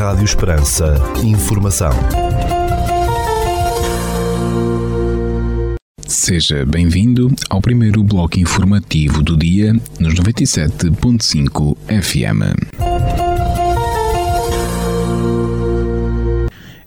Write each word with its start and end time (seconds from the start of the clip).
Rádio 0.00 0.24
Esperança. 0.24 0.94
Informação. 1.22 1.90
Seja 6.06 6.64
bem-vindo 6.64 7.30
ao 7.50 7.60
primeiro 7.60 8.02
bloco 8.02 8.40
informativo 8.40 9.22
do 9.22 9.36
dia 9.36 9.74
nos 9.98 10.14
97.5 10.14 11.76
FM. 12.02 12.80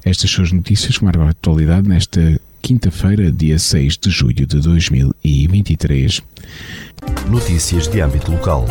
Estas 0.04 0.32
são 0.32 0.44
as 0.44 0.52
notícias 0.52 0.98
que 0.98 1.06
marcam 1.06 1.28
a 1.28 1.30
atualidade 1.30 1.88
nesta 1.88 2.42
quinta-feira, 2.64 3.32
dia 3.32 3.60
6 3.60 3.96
de 3.96 4.10
julho 4.10 4.48
de 4.48 4.60
2023. 4.60 6.20
Notícias 7.30 7.88
de 7.88 8.02
âmbito 8.02 8.32
local. 8.32 8.66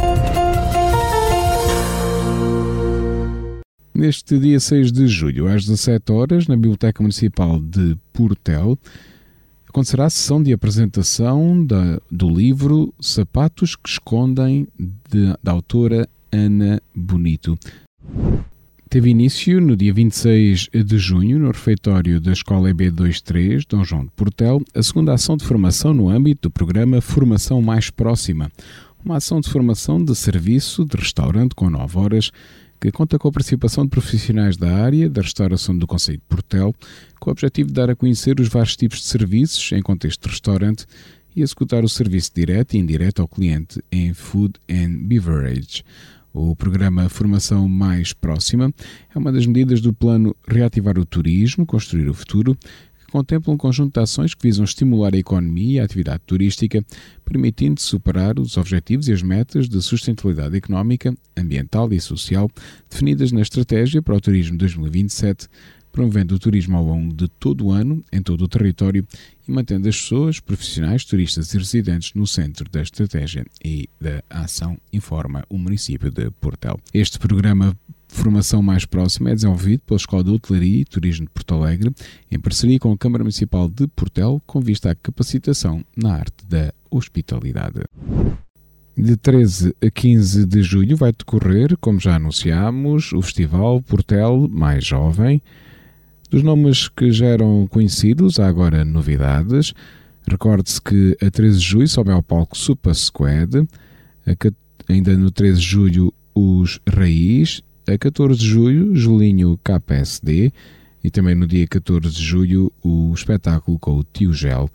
Neste 4.03 4.37
dia 4.37 4.59
6 4.59 4.91
de 4.91 5.07
julho, 5.07 5.47
às 5.47 5.65
17 5.65 6.11
horas, 6.11 6.49
na 6.49 6.57
Biblioteca 6.57 7.01
Municipal 7.01 7.61
de 7.61 7.97
Portel, 8.13 8.77
acontecerá 9.69 10.07
a 10.07 10.11
sessão 10.11 10.43
de 10.43 10.53
apresentação 10.53 11.65
da, 11.65 12.01
do 12.11 12.29
livro 12.29 12.93
Sapatos 13.01 13.77
que 13.77 13.89
Escondem, 13.89 14.67
de, 14.77 15.33
da 15.41 15.53
autora 15.53 16.09
Ana 16.33 16.83
Bonito. 16.93 17.57
Teve 18.91 19.09
início 19.09 19.61
no 19.61 19.77
dia 19.77 19.95
26 19.95 20.69
de 20.85 20.99
junho, 20.99 21.39
no 21.39 21.53
refeitório 21.53 22.21
da 22.21 22.33
Escola 22.33 22.71
EB23 22.71 23.65
Dom 23.69 23.85
João 23.85 24.05
de 24.05 24.11
Portel, 24.17 24.61
a 24.75 24.83
segunda 24.83 25.15
ação 25.15 25.37
de 25.37 25.45
formação 25.45 25.95
no 25.95 26.09
âmbito 26.09 26.49
do 26.49 26.53
programa 26.53 27.01
Formação 27.01 27.63
Mais 27.63 27.89
Próxima, 27.89 28.51
uma 29.05 29.17
ação 29.17 29.41
de 29.41 29.51
formação 29.51 30.03
de 30.03 30.15
serviço 30.15 30.85
de 30.85 30.97
restaurante 30.97 31.55
com 31.55 31.69
9 31.69 31.99
horas, 31.99 32.31
que 32.81 32.91
conta 32.91 33.19
com 33.19 33.29
a 33.29 33.33
participação 33.33 33.85
de 33.85 33.91
profissionais 33.91 34.57
da 34.57 34.73
área 34.75 35.09
da 35.09 35.23
restauração 35.23 35.77
do 35.77 35.87
Conselho 35.87 36.19
de 36.19 36.25
Portel, 36.29 36.75
com 37.21 37.31
o 37.31 37.33
objetivo 37.33 37.69
de 37.69 37.75
dar 37.75 37.91
a 37.91 37.97
conhecer 37.97 38.39
os 38.41 38.49
vários 38.49 38.77
tipos 38.77 38.99
de 38.99 39.05
serviços 39.05 39.71
em 39.73 39.83
contexto 39.83 40.23
de 40.23 40.31
restaurante 40.31 40.87
e 41.35 41.43
executar 41.43 41.85
o 41.85 41.89
serviço 41.89 42.31
direto 42.35 42.75
e 42.75 42.79
indireto 42.79 43.23
ao 43.23 43.29
cliente 43.29 43.83
em 43.91 44.13
Food 44.13 44.55
and 44.71 45.07
Beverage. 45.07 45.85
O 46.33 46.57
programa 46.57 47.09
Formação 47.09 47.69
Mais 47.69 48.13
Próxima 48.13 48.73
é 49.15 49.19
uma 49.19 49.31
das 49.31 49.47
medidas 49.47 49.81
do 49.81 49.93
plano 49.93 50.35
Reativar 50.49 50.99
o 50.99 51.05
Turismo, 51.05 51.67
Construir 51.67 52.09
o 52.09 52.15
Futuro, 52.15 52.57
contempla 53.13 53.53
um 53.53 53.59
conjunto 53.59 53.93
de 53.93 54.01
ações 54.01 54.33
que 54.33 54.43
visam 54.43 54.65
estimular 54.65 55.15
a 55.15 55.19
economia 55.19 55.77
e 55.77 55.81
a 55.81 55.85
atividade 55.85 56.23
turística, 56.25 56.83
permitindo 57.23 57.79
superar 57.79 58.41
os 58.41 58.57
objetivos 58.57 59.07
e 59.07 59.13
as 59.13 59.23
metas 59.23 59.69
de 59.69 59.83
sustentabilidade 59.83 60.57
económica, 60.57 61.15
ambiental 61.37 61.93
e 61.93 62.01
social 62.01 62.51
definidas 62.89 63.31
na 63.31 63.43
Estratégia 63.43 64.01
para 64.01 64.17
o 64.17 64.21
Turismo 64.21 64.57
2027, 64.57 65.47
promovendo 65.93 66.35
o 66.35 66.39
turismo 66.39 66.79
ao 66.79 66.85
longo 66.85 67.13
de 67.13 67.29
todo 67.29 67.67
o 67.67 67.71
ano, 67.71 68.03
em 68.11 68.23
todo 68.23 68.43
o 68.43 68.49
território, 68.49 69.07
e 69.47 69.53
mantendo 69.53 69.89
as 69.91 70.01
pessoas, 70.01 70.41
profissionais, 70.41 71.05
turistas 71.05 71.53
e 71.53 71.59
residentes 71.59 72.15
no 72.15 72.27
centro 72.27 72.71
da 72.71 72.81
estratégia 72.81 73.45
e 73.63 73.91
da 74.01 74.23
ação, 74.31 74.79
informa 74.91 75.45
o 75.51 75.59
município 75.59 76.11
de 76.11 76.31
Portel. 76.31 76.81
Este 76.95 77.19
programa 77.19 77.77
Formação 78.13 78.63
Mais 78.63 78.85
Próxima 78.85 79.31
é 79.31 79.35
desenvolvido 79.35 79.83
pela 79.87 79.97
Escola 79.97 80.23
de 80.23 80.31
Hotelaria 80.31 80.83
e 80.83 80.85
Turismo 80.85 81.25
de 81.25 81.33
Porto 81.33 81.55
Alegre, 81.55 81.91
em 82.31 82.39
parceria 82.39 82.79
com 82.79 82.93
a 82.93 82.97
Câmara 82.97 83.25
Municipal 83.25 83.69
de 83.69 83.89
Portel, 83.89 84.41
com 84.47 84.61
vista 84.61 84.91
à 84.91 84.95
capacitação 84.95 85.83
na 85.97 86.13
arte 86.13 86.47
da 86.47 86.73
hospitalidade. 86.91 87.81
De 88.97 89.17
13 89.17 89.75
a 89.83 89.91
15 89.91 90.45
de 90.45 90.63
julho 90.63 90.95
vai 90.95 91.11
decorrer, 91.11 91.77
como 91.79 91.99
já 91.99 92.17
anunciámos, 92.17 93.13
o 93.13 93.23
Festival 93.23 93.81
Portel 93.81 94.47
Mais 94.49 94.85
Jovem, 94.85 95.43
dos 96.31 96.43
nomes 96.43 96.89
que 96.89 97.11
já 97.11 97.27
eram 97.27 97.67
conhecidos, 97.67 98.39
há 98.39 98.47
agora 98.47 98.85
novidades. 98.85 99.73
Recorde-se 100.29 100.81
que 100.81 101.17
a 101.21 101.31
13 101.31 101.59
de 101.59 101.65
julho 101.65 101.89
sobe 101.89 102.11
ao 102.13 102.23
palco 102.23 102.57
Super 102.57 102.95
Squad, 102.95 103.67
ainda 104.87 105.17
no 105.17 105.31
13 105.31 105.59
de 105.59 105.67
julho 105.67 106.15
os 106.35 106.79
Raiz, 106.89 107.63
a 107.87 107.99
14 107.99 108.39
de 108.39 108.47
julho 108.47 108.95
Julinho 108.95 109.59
KPSD 109.65 110.53
e 111.03 111.11
também 111.11 111.35
no 111.35 111.47
dia 111.47 111.67
14 111.67 112.11
de 112.11 112.23
julho 112.23 112.73
o 112.83 113.13
espetáculo 113.15 113.79
com 113.79 113.99
o 113.99 114.05
Tio 114.05 114.33
Gel. 114.33 114.71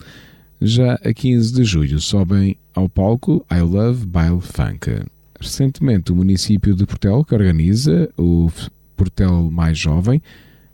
Já 0.59 0.95
a 0.95 1.13
15 1.13 1.53
de 1.53 1.63
julho 1.63 1.99
sobem 1.99 2.57
ao 2.73 2.89
palco 2.89 3.45
I 3.51 3.61
Love 3.61 4.05
Bile 4.05 4.41
Funk. 4.41 5.03
Recentemente 5.39 6.11
o 6.11 6.15
município 6.15 6.75
de 6.75 6.85
Portel, 6.85 7.23
que 7.23 7.35
organiza 7.35 8.09
o 8.17 8.51
Portel 8.95 9.49
Mais 9.51 9.77
Jovem, 9.77 10.21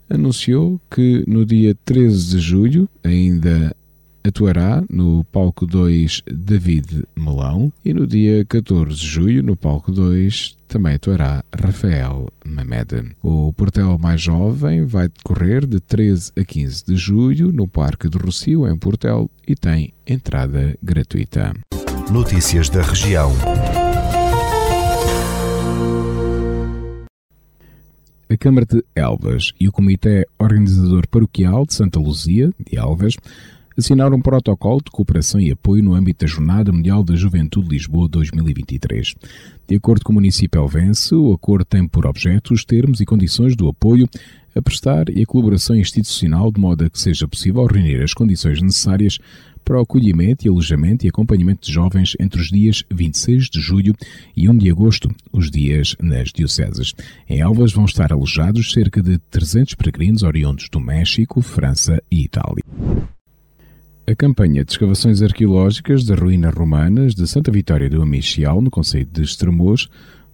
anunciou 0.10 0.80
que 0.90 1.24
no 1.28 1.46
dia 1.46 1.76
13 1.86 2.30
de 2.32 2.40
julho 2.40 2.90
ainda 3.04 3.76
atuará 4.24 4.84
no 4.90 5.24
palco 5.26 5.66
2 5.66 6.24
David 6.32 7.04
Melão 7.16 7.72
e 7.84 7.94
no 7.94 8.08
dia 8.08 8.46
14 8.46 8.96
de 8.96 9.06
julho 9.06 9.44
no 9.44 9.56
palco 9.56 9.92
2 9.92 10.58
também 10.68 10.96
atuará 10.96 11.44
Rafael 11.54 12.28
Mamed. 12.46 13.16
O 13.22 13.54
Portel 13.54 13.98
Mais 14.00 14.22
Jovem 14.22 14.86
vai 14.86 15.08
decorrer 15.08 15.68
de 15.68 15.80
13 15.80 16.32
a 16.38 16.44
15 16.44 16.86
de 16.86 16.96
julho 16.96 17.52
no 17.52 17.68
Parque 17.68 18.08
do 18.08 18.18
Rocio 18.18 18.68
em 18.68 18.78
Portel 18.78 19.30
e 19.48 19.56
tem 19.56 19.94
entrada 20.08 20.76
gratuita. 20.82 21.54
Notícias 22.12 22.70
da 22.70 22.82
região. 22.82 23.32
a 28.34 28.38
Câmara 28.38 28.66
de 28.66 28.84
Elvas 28.96 29.52
e 29.60 29.68
o 29.68 29.72
Comitê 29.72 30.26
Organizador 30.40 31.08
Paroquial 31.08 31.68
de 31.68 31.76
Santa 31.76 32.00
Luzia, 32.00 32.52
de 32.66 32.78
Elvas, 32.78 33.16
assinaram 33.78 34.18
um 34.18 34.22
protocolo 34.22 34.82
de 34.84 34.92
cooperação 34.92 35.40
e 35.40 35.52
apoio 35.52 35.84
no 35.84 35.94
âmbito 35.94 36.26
da 36.26 36.32
Jornada 36.32 36.72
Mundial 36.72 37.04
da 37.04 37.16
Juventude 37.16 37.70
Lisboa 37.70 38.08
2023. 38.08 39.16
De 39.68 39.76
acordo 39.76 40.04
com 40.04 40.12
o 40.12 40.16
município 40.16 40.62
elvense, 40.62 41.16
o 41.16 41.34
acordo 41.34 41.66
tem 41.66 41.88
por 41.88 42.06
objeto 42.06 42.54
os 42.54 42.64
termos 42.64 43.02
e 43.02 43.06
condições 43.06 43.56
do 43.56 43.68
apoio 43.68 44.08
a 44.56 44.62
prestar 44.62 45.10
e 45.10 45.24
a 45.24 45.26
colaboração 45.26 45.76
institucional 45.76 46.52
de 46.52 46.60
modo 46.60 46.86
a 46.86 46.90
que 46.90 47.00
seja 47.00 47.28
possível 47.28 47.66
reunir 47.66 48.02
as 48.04 48.14
condições 48.14 48.62
necessárias 48.62 49.18
para 49.64 49.78
o 49.78 49.82
acolhimento 49.82 50.46
e 50.46 50.50
alojamento 50.50 51.06
e 51.06 51.10
acompanhamento 51.10 51.66
de 51.66 51.74
jovens 51.74 52.16
entre 52.20 52.42
os 52.42 52.50
dias 52.50 52.84
26 52.92 53.50
de 53.50 53.60
julho 53.62 53.96
e 54.36 54.50
1 54.50 54.58
de 54.58 54.70
agosto, 54.70 55.10
os 55.32 55.50
dias 55.50 55.96
nas 56.02 56.30
dioceses. 56.32 56.94
Em 57.30 57.40
Elvas 57.40 57.72
vão 57.72 57.86
estar 57.86 58.12
alojados 58.12 58.72
cerca 58.72 59.02
de 59.02 59.18
300 59.18 59.76
peregrinos 59.76 60.24
oriundos 60.24 60.68
do 60.70 60.80
México, 60.80 61.42
França 61.42 62.02
e 62.12 62.24
Itália. 62.24 62.64
A 64.06 64.14
campanha 64.14 64.66
de 64.66 64.72
escavações 64.74 65.22
arqueológicas 65.22 66.04
de 66.04 66.14
ruínas 66.14 66.54
romanas 66.54 67.16
de 67.16 67.26
Santa 67.26 67.50
Vitória 67.50 67.90
do 67.90 68.02
Amichial, 68.02 68.62
no 68.62 68.70
Conselho 68.70 69.08
de 69.10 69.22
Estremoz, 69.22 69.88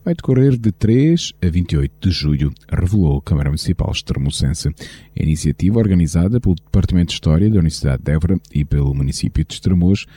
vai 0.04 0.16
decorrer 0.16 0.58
de 0.58 0.72
3 0.72 1.34
a 1.40 1.48
28 1.48 1.94
de 2.02 2.10
julho, 2.10 2.52
revelou 2.68 3.20
a 3.20 3.22
Câmara 3.22 3.50
Municipal 3.50 3.92
Extremocense. 3.92 4.70
A 4.70 4.74
iniciativa, 5.22 5.78
organizada 5.78 6.42
pelo 6.42 6.56
Departamento 6.56 7.10
de 7.10 7.14
História 7.14 7.48
da 7.48 7.60
Universidade 7.60 8.02
de 8.02 8.12
Évora 8.12 8.42
e 8.52 8.66
pelo 8.66 8.92
município 8.96 9.46
de 9.46 9.54
Estremoz, 9.54 10.08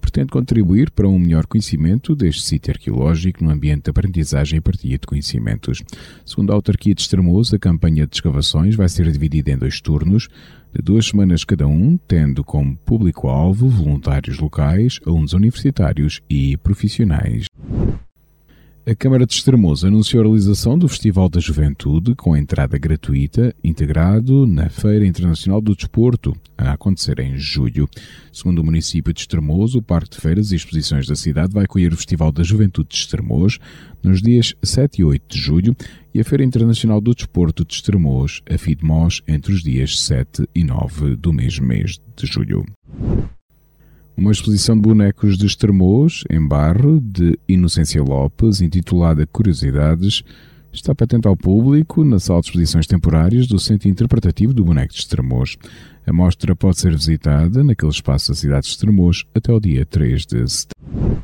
pretende 0.00 0.28
contribuir 0.28 0.90
para 0.90 1.08
um 1.08 1.18
melhor 1.18 1.46
conhecimento 1.46 2.16
deste 2.16 2.42
sítio 2.42 2.72
arqueológico 2.72 3.44
no 3.44 3.50
ambiente 3.50 3.84
de 3.84 3.90
aprendizagem 3.90 4.58
e 4.58 4.60
partilha 4.60 4.98
de 4.98 5.06
conhecimentos. 5.06 5.82
Segundo 6.24 6.50
a 6.50 6.54
autarquia 6.54 6.94
de 6.94 7.02
Estremoz, 7.02 7.52
a 7.52 7.58
campanha 7.58 8.06
de 8.06 8.16
escavações 8.16 8.74
vai 8.74 8.88
ser 8.88 9.10
dividida 9.10 9.50
em 9.50 9.58
dois 9.58 9.80
turnos, 9.80 10.28
de 10.74 10.82
duas 10.82 11.06
semanas 11.06 11.44
cada 11.44 11.66
um, 11.66 11.96
tendo 11.96 12.42
como 12.42 12.76
público-alvo 12.78 13.68
voluntários 13.68 14.38
locais, 14.38 15.00
alunos 15.06 15.32
universitários 15.32 16.20
e 16.28 16.56
profissionais. 16.56 17.46
A 18.86 18.94
Câmara 18.94 19.26
de 19.26 19.34
Estremoz 19.34 19.84
anunciou 19.84 20.22
a 20.22 20.24
realização 20.24 20.78
do 20.78 20.88
Festival 20.88 21.28
da 21.28 21.38
Juventude 21.38 22.14
com 22.14 22.34
entrada 22.34 22.78
gratuita, 22.78 23.54
integrado 23.62 24.46
na 24.46 24.70
Feira 24.70 25.06
Internacional 25.06 25.60
do 25.60 25.76
Desporto, 25.76 26.34
a 26.56 26.72
acontecer 26.72 27.20
em 27.20 27.36
julho. 27.36 27.86
Segundo 28.32 28.60
o 28.60 28.64
município 28.64 29.12
de 29.12 29.20
Estremoz, 29.20 29.74
o 29.74 29.82
Parque 29.82 30.16
de 30.16 30.16
Feiras 30.16 30.50
e 30.50 30.56
Exposições 30.56 31.06
da 31.06 31.14
cidade 31.14 31.52
vai 31.52 31.64
acolher 31.64 31.92
o 31.92 31.96
Festival 31.96 32.32
da 32.32 32.42
Juventude 32.42 32.88
de 32.88 32.96
Estremoz 32.96 33.58
nos 34.02 34.22
dias 34.22 34.54
7 34.62 35.02
e 35.02 35.04
8 35.04 35.24
de 35.28 35.38
julho 35.38 35.76
e 36.14 36.18
a 36.18 36.24
Feira 36.24 36.42
Internacional 36.42 37.02
do 37.02 37.14
Desporto 37.14 37.66
de 37.66 37.74
Estremoz, 37.74 38.40
a 38.50 38.56
FIDMOS, 38.56 39.22
entre 39.28 39.52
os 39.52 39.62
dias 39.62 40.00
7 40.00 40.48
e 40.54 40.64
9 40.64 41.16
do 41.16 41.34
mesmo 41.34 41.66
mês 41.66 42.00
de 42.16 42.26
julho. 42.26 42.64
Uma 44.20 44.32
exposição 44.32 44.76
de 44.76 44.82
bonecos 44.82 45.38
de 45.38 45.46
Estremoz, 45.46 46.24
em 46.28 46.46
barro, 46.46 47.00
de 47.00 47.38
Inocência 47.48 48.02
Lopes, 48.02 48.60
intitulada 48.60 49.26
Curiosidades, 49.26 50.22
está 50.70 50.94
patente 50.94 51.26
ao 51.26 51.34
público 51.34 52.04
na 52.04 52.18
sala 52.18 52.42
de 52.42 52.48
exposições 52.48 52.86
temporárias 52.86 53.46
do 53.46 53.58
Centro 53.58 53.88
Interpretativo 53.88 54.52
do 54.52 54.62
Boneco 54.62 54.92
de 54.92 54.98
Estremoz. 54.98 55.56
A 56.06 56.12
mostra 56.12 56.54
pode 56.54 56.78
ser 56.78 56.92
visitada 56.92 57.64
naquele 57.64 57.90
espaço 57.90 58.32
da 58.32 58.34
cidade 58.34 58.66
de 58.66 58.72
Estremoz 58.72 59.24
até 59.34 59.54
o 59.54 59.58
dia 59.58 59.86
3 59.86 60.26
de 60.26 60.46
setembro. 60.46 61.22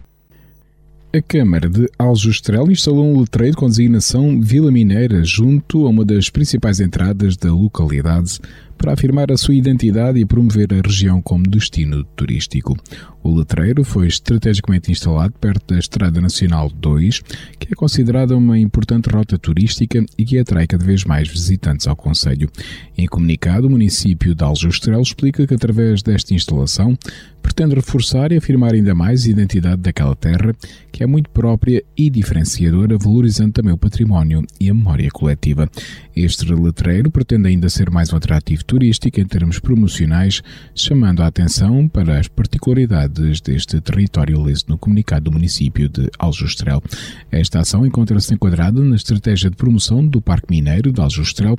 A 1.15 1.21
Câmara 1.21 1.69
de 1.69 1.89
Aljustrel 1.99 2.71
instalou 2.71 3.05
um 3.05 3.21
letreiro 3.21 3.59
com 3.59 3.69
designação 3.69 4.41
Vila 4.41 4.73
Mineira 4.73 5.23
junto 5.23 5.87
a 5.87 5.91
uma 5.91 6.05
das 6.05 6.31
principais 6.31 6.81
entradas 6.81 7.37
da 7.37 7.53
localidade 7.53 8.39
para 8.77 8.93
afirmar 8.93 9.31
a 9.33 9.37
sua 9.37 9.55
identidade 9.55 10.19
e 10.19 10.25
promover 10.25 10.73
a 10.73 10.87
região 10.87 11.21
como 11.23 11.45
destino 11.45 12.05
turístico. 12.17 12.77
O 13.23 13.35
letreiro 13.37 13.83
foi 13.83 14.07
estrategicamente 14.07 14.93
instalado 14.93 15.35
perto 15.41 15.75
da 15.75 15.81
Estrada 15.81 16.21
Nacional 16.21 16.71
2, 16.71 17.21
que 17.59 17.73
é 17.73 17.75
considerada 17.75 18.37
uma 18.37 18.57
importante 18.57 19.09
rota 19.09 19.37
turística 19.37 20.05
e 20.17 20.25
que 20.25 20.39
atrai 20.39 20.67
cada 20.67 20.85
vez 20.85 21.05
mais 21.05 21.29
visitantes 21.29 21.89
ao 21.89 21.97
Conselho. 21.97 22.49
Em 22.97 23.07
comunicado, 23.07 23.67
o 23.67 23.71
município 23.71 24.33
de 24.33 24.45
Aljustrel 24.45 25.01
explica 25.01 25.45
que 25.45 25.55
através 25.55 26.03
desta 26.03 26.35
instalação 26.35 26.97
pretende 27.43 27.77
reforçar 27.77 28.33
e 28.33 28.37
afirmar 28.37 28.75
ainda 28.75 28.95
mais 28.95 29.25
a 29.25 29.31
identidade 29.31 29.81
daquela 29.81 30.15
terra, 30.15 30.55
que 30.93 31.03
é 31.03 31.07
muito 31.07 31.31
própria 31.31 31.83
e 31.97 32.11
diferenciadora, 32.11 32.99
valorizando 32.99 33.53
também 33.53 33.73
o 33.73 33.79
património 33.79 34.43
e 34.61 34.69
a 34.69 34.75
memória 34.75 35.11
coletiva. 35.11 35.69
Este 36.15 36.45
letreiro 36.53 37.11
pretende 37.11 37.49
ainda 37.49 37.69
ser 37.69 37.91
mais 37.91 38.13
um 38.13 38.17
atrativo 38.17 38.65
turístico 38.67 39.21
em 39.21 39.25
termos 39.25 39.59
promocionais, 39.59 40.43
chamando 40.75 41.23
a 41.23 41.27
atenção 41.27 41.89
para 41.89 42.19
as 42.19 42.29
particularidades 42.29 43.41
deste 43.41 43.81
território 43.81 44.45
liso 44.45 44.65
no 44.69 44.77
comunicado 44.77 45.27
do 45.27 45.33
município 45.33 45.89
de 45.89 46.11
Aljustrel. 46.19 46.83
Esta 47.31 47.61
ação 47.61 47.87
encontra-se 47.87 48.35
enquadrada 48.35 48.83
na 48.83 48.97
estratégia 48.97 49.49
de 49.49 49.57
promoção 49.57 50.07
do 50.07 50.21
Parque 50.21 50.51
Mineiro 50.51 50.93
de 50.93 51.01
Aljustrel, 51.01 51.57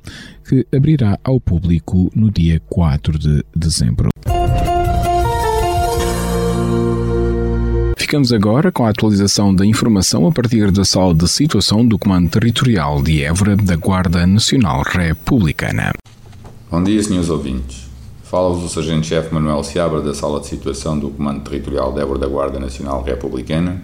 que 0.48 0.66
abrirá 0.76 1.18
ao 1.24 1.40
público 1.40 2.12
no 2.16 2.30
dia 2.30 2.62
4 2.68 3.18
de 3.18 3.44
dezembro. 3.56 4.10
Ficamos 7.98 8.32
agora 8.32 8.72
com 8.72 8.86
a 8.86 8.90
atualização 8.90 9.54
da 9.54 9.66
informação 9.66 10.28
a 10.28 10.32
partir 10.32 10.72
da 10.72 10.86
sala 10.86 11.14
de 11.14 11.28
situação 11.28 11.86
do 11.86 12.00
Comando 12.00 12.30
Territorial 12.30 13.02
de 13.04 13.22
Évora 13.22 13.58
da 13.58 13.76
Guarda 13.76 14.26
Nacional 14.26 14.82
Republicana. 14.82 15.92
Bom 16.78 16.84
dia, 16.84 17.02
senhores 17.02 17.32
ouvintes. 17.32 17.90
Fala-vos 18.22 18.64
o 18.64 18.70
Sargento-Chefe 18.70 19.34
Manuel 19.34 19.64
Seabra 19.64 20.00
da 20.00 20.14
sala 20.14 20.40
de 20.40 20.46
situação 20.46 21.00
do 21.00 21.10
Comando 21.10 21.42
Territorial 21.42 21.92
de 21.92 22.00
Évora 22.00 22.20
da 22.20 22.28
Guarda 22.28 22.60
Nacional 22.60 23.02
Republicana 23.02 23.82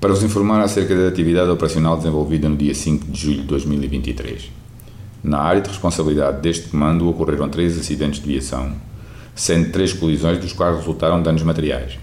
para 0.00 0.12
vos 0.12 0.22
informar 0.22 0.60
acerca 0.60 0.94
da 0.94 1.08
atividade 1.08 1.50
operacional 1.50 1.96
desenvolvida 1.96 2.48
no 2.48 2.56
dia 2.56 2.76
5 2.76 3.10
de 3.10 3.20
julho 3.20 3.40
de 3.40 3.48
2023. 3.48 4.52
Na 5.24 5.40
área 5.40 5.62
de 5.62 5.68
responsabilidade 5.68 6.40
deste 6.40 6.68
comando 6.68 7.08
ocorreram 7.08 7.48
três 7.48 7.76
acidentes 7.76 8.20
de 8.20 8.28
viação, 8.28 8.70
sendo 9.34 9.72
três 9.72 9.92
colisões 9.92 10.38
dos 10.38 10.52
quais 10.52 10.76
resultaram 10.76 11.20
danos 11.20 11.42
materiais. 11.42 11.98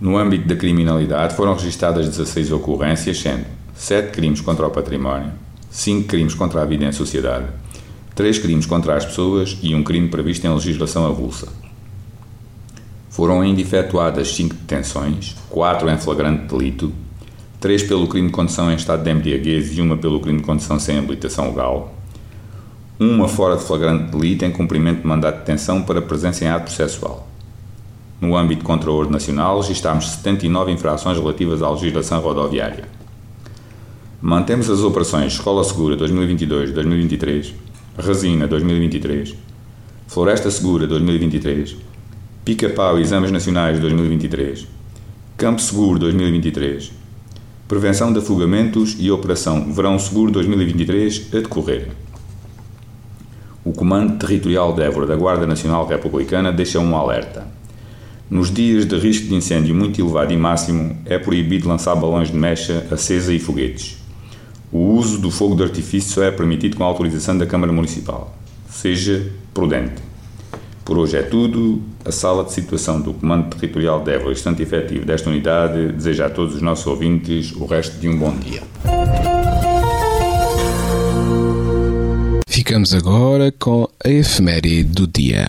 No 0.00 0.16
âmbito 0.16 0.48
da 0.48 0.56
criminalidade 0.56 1.36
foram 1.36 1.52
registadas 1.52 2.08
16 2.08 2.52
ocorrências, 2.52 3.20
sendo 3.20 3.44
7 3.74 4.12
crimes 4.12 4.40
contra 4.40 4.66
o 4.66 4.70
património, 4.70 5.30
5 5.70 6.08
crimes 6.08 6.32
contra 6.32 6.62
a 6.62 6.64
vida 6.64 6.86
em 6.86 6.92
sociedade, 6.92 7.44
3 8.20 8.38
crimes 8.38 8.66
contra 8.66 8.94
as 8.98 9.06
pessoas 9.06 9.56
e 9.62 9.74
um 9.74 9.82
crime 9.82 10.06
previsto 10.06 10.46
em 10.46 10.52
legislação 10.52 11.06
avulsa. 11.06 11.48
Foram 13.08 13.40
ainda 13.40 13.62
efetuadas 13.62 14.36
5 14.36 14.56
detenções, 14.56 15.34
4 15.48 15.88
em 15.88 15.96
flagrante 15.96 16.44
delito, 16.44 16.92
3 17.60 17.82
pelo 17.84 18.06
crime 18.06 18.26
de 18.26 18.34
condução 18.34 18.70
em 18.70 18.74
estado 18.74 19.02
de 19.02 19.10
embriaguez 19.10 19.74
e 19.74 19.80
uma 19.80 19.96
pelo 19.96 20.20
crime 20.20 20.40
de 20.40 20.44
condução 20.44 20.78
sem 20.78 20.98
habilitação 20.98 21.48
legal, 21.48 21.94
uma 22.98 23.26
fora 23.26 23.56
de 23.56 23.62
flagrante 23.62 24.14
delito 24.14 24.44
em 24.44 24.50
cumprimento 24.50 25.00
de 25.00 25.06
mandato 25.06 25.36
de 25.36 25.40
detenção 25.40 25.80
para 25.80 26.02
presença 26.02 26.44
em 26.44 26.48
ato 26.48 26.64
processual. 26.64 27.26
No 28.20 28.36
âmbito 28.36 28.62
contra 28.62 28.90
ordem 28.90 29.14
nacional, 29.14 29.62
registámos 29.62 30.10
79 30.10 30.70
infrações 30.70 31.16
relativas 31.16 31.62
à 31.62 31.70
legislação 31.70 32.20
rodoviária. 32.20 32.84
Mantemos 34.20 34.68
as 34.68 34.80
operações 34.80 35.32
Escola 35.32 35.64
Segura 35.64 35.96
2022-2023, 35.96 37.54
Resina 37.98 38.46
2023, 38.46 39.34
Floresta 40.06 40.48
Segura 40.48 40.86
2023, 40.86 41.76
Pica-Pau 42.44 42.98
Exames 43.00 43.32
Nacionais 43.32 43.80
2023, 43.80 44.66
Campo 45.36 45.60
Seguro 45.60 45.98
2023, 45.98 46.92
Prevenção 47.66 48.12
de 48.12 48.20
Afogamentos 48.20 48.96
e 48.98 49.10
Operação 49.10 49.72
Verão 49.72 49.98
Seguro 49.98 50.30
2023 50.30 51.28
a 51.32 51.36
decorrer. 51.38 51.88
O 53.64 53.72
Comando 53.72 54.18
Territorial 54.18 54.72
de 54.72 54.82
Évora 54.82 55.06
da 55.06 55.16
Guarda 55.16 55.46
Nacional 55.46 55.84
Republicana 55.84 56.52
deixa 56.52 56.78
um 56.78 56.96
alerta. 56.96 57.48
Nos 58.30 58.52
dias 58.52 58.86
de 58.86 58.96
risco 58.96 59.26
de 59.26 59.34
incêndio 59.34 59.74
muito 59.74 60.00
elevado 60.00 60.32
e 60.32 60.36
máximo, 60.36 60.96
é 61.04 61.18
proibido 61.18 61.68
lançar 61.68 61.96
balões 61.96 62.30
de 62.30 62.36
mecha 62.36 62.86
acesa 62.90 63.34
e 63.34 63.40
foguetes. 63.40 63.99
O 64.72 64.94
uso 64.94 65.18
do 65.18 65.30
fogo 65.30 65.56
de 65.56 65.64
artifício 65.64 66.12
só 66.12 66.22
é 66.22 66.30
permitido 66.30 66.76
com 66.76 66.84
a 66.84 66.86
autorização 66.86 67.36
da 67.36 67.44
Câmara 67.44 67.72
Municipal. 67.72 68.36
Seja 68.68 69.32
prudente. 69.52 70.00
Por 70.84 70.96
hoje 70.96 71.16
é 71.16 71.22
tudo. 71.22 71.82
A 72.04 72.12
sala 72.12 72.44
de 72.44 72.52
situação 72.52 73.00
do 73.00 73.12
Comando 73.12 73.54
Territorial 73.56 74.02
de 74.02 74.12
Évora, 74.12 74.32
estante 74.32 74.62
efetivo 74.62 75.04
desta 75.04 75.28
unidade, 75.28 75.92
deseja 75.92 76.26
a 76.26 76.30
todos 76.30 76.54
os 76.54 76.62
nossos 76.62 76.86
ouvintes 76.86 77.52
o 77.52 77.66
resto 77.66 77.98
de 77.98 78.08
um 78.08 78.16
bom 78.16 78.34
dia. 78.36 78.62
Ficamos 82.48 82.94
agora 82.94 83.52
com 83.52 83.88
a 84.04 84.08
efeméride 84.08 84.84
do 84.84 85.06
dia. 85.06 85.48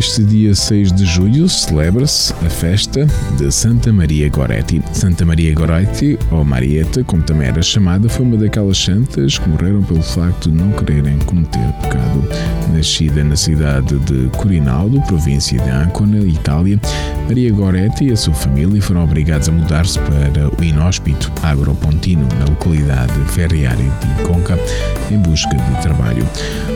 Neste 0.00 0.24
dia 0.24 0.54
6 0.54 0.92
de 0.92 1.04
julho 1.04 1.46
celebra-se 1.46 2.32
a 2.32 2.48
festa 2.48 3.06
de 3.36 3.52
Santa 3.52 3.92
Maria 3.92 4.30
Goretti. 4.30 4.82
Santa 4.94 5.26
Maria 5.26 5.54
Goretti, 5.54 6.18
ou 6.30 6.42
Marieta, 6.42 7.04
como 7.04 7.22
também 7.22 7.48
era 7.48 7.60
chamada, 7.60 8.08
foi 8.08 8.24
uma 8.24 8.38
daquelas 8.38 8.78
santas 8.78 9.36
que 9.36 9.46
morreram 9.46 9.82
pelo 9.82 10.00
facto 10.00 10.50
de 10.50 10.56
não 10.56 10.72
quererem 10.72 11.18
cometer 11.18 11.70
pecado. 11.82 12.26
Nascida 12.72 13.22
na 13.22 13.36
cidade 13.36 13.98
de 13.98 14.30
Corinaldo, 14.38 15.02
província 15.02 15.60
de 15.60 15.68
Ancona, 15.68 16.20
Itália, 16.20 16.80
Maria 17.30 17.52
Goretti 17.52 18.06
e 18.06 18.10
a 18.10 18.16
sua 18.16 18.34
família 18.34 18.82
foram 18.82 19.04
obrigados 19.04 19.48
a 19.48 19.52
mudar-se 19.52 20.00
para 20.00 20.48
o 20.48 20.64
inóspito 20.64 21.30
Agropontino, 21.40 22.26
na 22.40 22.44
localidade 22.46 23.12
ferroviária 23.28 23.84
de 23.84 24.22
Conca, 24.24 24.58
em 25.12 25.18
busca 25.18 25.56
de 25.56 25.80
trabalho. 25.80 26.26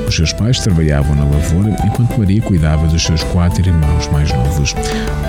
Os 0.06 0.14
seus 0.14 0.32
pais 0.32 0.60
trabalhavam 0.60 1.16
na 1.16 1.24
lavoura 1.24 1.76
enquanto 1.84 2.16
Maria 2.16 2.40
cuidava 2.40 2.86
dos 2.86 3.02
seus 3.02 3.24
quatro 3.24 3.66
irmãos 3.66 4.06
mais 4.12 4.32
novos. 4.32 4.74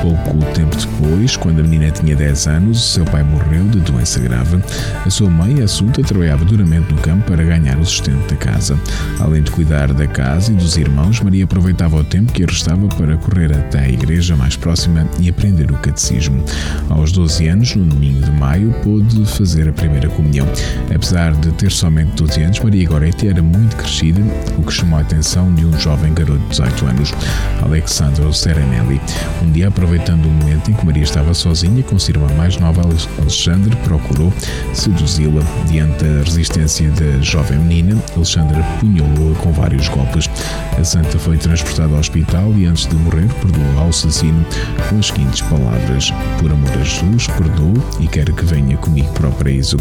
Pouco 0.04 0.46
tempo 0.54 0.76
depois, 0.76 1.36
quando 1.36 1.60
a 1.60 1.64
menina 1.64 1.90
tinha 1.90 2.16
10 2.16 2.48
anos, 2.48 2.94
seu 2.94 3.04
pai 3.06 3.24
morreu 3.24 3.64
de 3.70 3.80
doença 3.80 4.20
grave. 4.20 4.60
A 5.04 5.10
sua 5.10 5.30
mãe, 5.30 5.64
Assunta, 5.64 6.04
trabalhava 6.04 6.46
duramente 6.46 6.94
no 6.94 7.02
campo 7.02 7.32
para 7.32 7.44
ganhar 7.44 7.80
o 7.80 7.86
sustento 7.86 8.30
da 8.30 8.36
casa. 8.36 8.80
Além 9.20 9.42
de 9.42 9.50
cuidar 9.50 9.92
da 9.92 10.06
casa 10.06 10.52
e 10.52 10.56
dos 10.56 10.78
irmãos, 10.78 11.20
Maria 11.22 11.46
aproveitava 11.46 11.96
o 11.96 12.04
tempo 12.04 12.32
que 12.32 12.46
restava 12.46 12.88
para 12.90 13.18
correr 13.18 13.52
até 13.52 13.80
a 13.80 13.90
igreja 13.90 14.36
mais 14.36 14.56
próxima 14.56 15.08
e 15.20 15.30
aprender 15.30 15.72
o 15.72 15.78
catecismo. 15.78 16.44
Aos 16.90 17.12
12 17.12 17.48
anos, 17.48 17.76
no 17.76 17.86
domingo 17.86 18.22
de 18.22 18.32
maio, 18.32 18.74
pôde 18.84 19.26
fazer 19.26 19.70
a 19.70 19.74
primeira 19.74 20.10
comunhão. 20.10 20.48
Apesar 20.94 21.34
de 21.34 21.52
ter 21.54 21.72
somente 21.72 22.12
12 22.16 22.44
anos, 22.44 22.60
Maria 22.60 22.88
Goretti 22.88 23.28
era 23.28 23.42
muito 23.42 23.76
crescida, 23.76 24.22
o 24.58 24.64
que 24.64 24.74
chamou 24.74 25.00
a 25.00 25.02
atenção 25.02 25.54
de 25.54 25.66
um 25.66 25.80
jovem 25.80 26.14
garoto 26.14 26.40
de 26.40 26.50
18 26.50 26.86
anos, 26.86 27.14
Alexandro 27.62 28.34
Serenelli. 28.34 29.00
Um 29.42 29.52
dia, 29.52 29.68
aproveitando 29.68 30.26
o 30.26 30.30
momento 30.30 30.72
em 30.72 30.74
que 30.74 30.86
Maria 30.86 31.04
estava 31.04 31.34
sozinha 31.34 31.84
com 31.84 31.98
sua 31.98 32.14
irmã 32.14 32.28
mais 32.36 32.58
nova, 32.58 32.82
Alexandre, 33.20 33.76
procurou 33.84 34.32
seduzi-la. 34.74 35.42
Diante 35.68 36.04
da 36.04 36.24
resistência 36.24 36.90
da 36.92 37.22
jovem 37.22 37.58
menina, 37.60 38.02
Alexandre 38.16 38.62
punhou-a 38.80 39.36
com 39.36 39.52
vários 39.52 39.88
golpes. 39.88 40.30
A 40.78 40.84
santa 40.84 41.18
foi 41.18 41.38
transportada 41.38 41.94
ao 41.94 42.00
hospital 42.00 42.54
e, 42.58 42.66
antes 42.66 42.88
de 42.88 42.96
morrer, 42.96 43.28
perdoou 43.42 43.80
ao 43.80 43.90
assassino 43.90 44.46
com 44.90 45.00
as 45.06 45.08
seguintes 45.08 45.42
palavras: 45.42 46.12
Por 46.40 46.52
amor 46.52 46.72
a 46.72 46.84
Jesus, 46.84 47.28
perdoo 47.28 47.74
e 48.00 48.08
quero 48.08 48.34
que 48.34 48.46
venha 48.46 48.78
comigo 48.78 49.12
para 49.14 49.30
o 49.30 49.32
paraíso. 49.32 49.78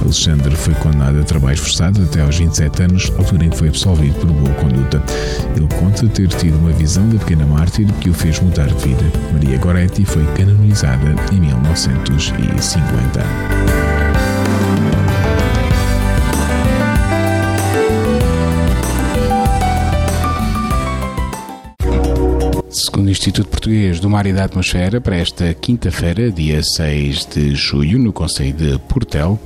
Alexandre 0.00 0.56
foi 0.56 0.72
condenado 0.74 1.20
a 1.20 1.24
trabalho 1.24 1.58
forçado 1.58 2.02
até 2.02 2.22
aos 2.22 2.38
27 2.38 2.84
anos, 2.84 3.12
altura 3.18 3.44
em 3.44 3.50
que 3.50 3.58
foi 3.58 3.68
absolvido 3.68 4.18
por 4.20 4.30
boa 4.30 4.54
conduta. 4.54 5.02
Ele 5.54 5.68
conta 5.78 6.08
ter 6.08 6.28
tido 6.28 6.56
uma 6.58 6.72
visão 6.72 7.06
da 7.08 7.18
pequena 7.18 7.46
mártir 7.46 7.86
que 8.00 8.10
o 8.10 8.14
fez 8.14 8.40
mudar 8.40 8.68
de 8.68 8.86
vida. 8.86 9.04
Maria 9.32 9.58
Goretti 9.58 10.04
foi 10.04 10.24
canonizada 10.34 11.14
em 11.32 11.40
1950. 11.40 13.81
Instituto 23.12 23.46
Português 23.46 24.00
do 24.00 24.08
Mar 24.08 24.24
e 24.24 24.32
da 24.32 24.44
Atmosfera 24.44 24.98
para 24.98 25.16
esta 25.16 25.52
quinta-feira, 25.52 26.32
dia 26.32 26.62
6 26.62 27.26
de 27.26 27.54
julho, 27.54 27.98
no 27.98 28.10
Conselho 28.10 28.54
de 28.54 28.78
Portel. 28.88 29.38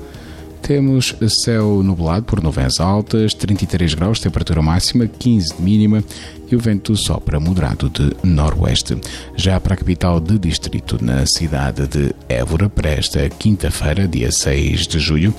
Temos 0.62 1.16
céu 1.28 1.82
nublado 1.82 2.25
por 2.25 2.40
nuvens 2.40 2.78
altas, 2.78 3.35
33 3.35 3.94
graus, 3.94 4.20
temperatura 4.20 4.62
máxima, 4.62 5.08
15 5.08 5.56
de 5.56 5.62
mínima 5.62 6.04
e 6.49 6.54
o 6.54 6.61
vento 6.61 6.94
sopra 6.94 7.40
moderado 7.40 7.90
de 7.90 8.16
noroeste. 8.23 8.96
Já 9.35 9.58
para 9.58 9.75
a 9.75 9.76
capital 9.76 10.20
de 10.20 10.38
distrito, 10.38 11.04
na 11.04 11.26
cidade 11.26 11.88
de 11.88 12.14
Évora, 12.28 12.68
para 12.68 12.90
esta 12.90 13.28
quinta-feira, 13.28 14.06
dia 14.06 14.30
6 14.30 14.87
de 14.87 15.00
julho, 15.00 15.35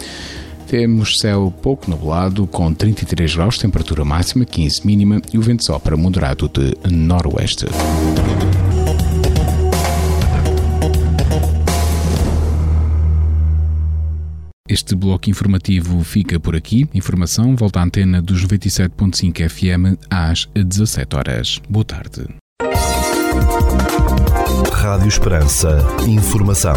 temos 0.68 1.20
céu 1.20 1.52
pouco 1.62 1.90
nublado, 1.90 2.46
com 2.46 2.74
33 2.74 3.36
graus, 3.36 3.58
temperatura 3.58 4.04
máxima, 4.04 4.46
15 4.46 4.86
mínima 4.86 5.22
e 5.34 5.38
o 5.38 5.42
vento 5.42 5.64
sopra 5.64 5.96
moderado 5.96 6.50
de 6.50 6.76
noroeste. 6.94 7.66
Este 14.70 14.96
bloco 14.96 15.30
informativo 15.30 16.04
fica 16.04 16.38
por 16.38 16.54
aqui. 16.54 16.86
Informação 16.94 17.56
volta 17.56 17.80
à 17.80 17.84
antena 17.84 18.22
dos 18.22 18.46
97.5 18.46 19.50
FM 19.50 19.98
às 20.10 20.50
17 20.54 21.16
horas. 21.16 21.62
Boa 21.70 21.86
tarde. 21.86 22.28
Rádio 24.74 25.08
Esperança. 25.08 25.80
Informação. 26.06 26.76